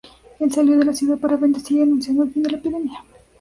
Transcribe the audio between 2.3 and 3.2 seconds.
fin de la epidemia.